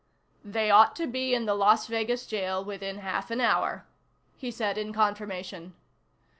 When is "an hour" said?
3.29-3.85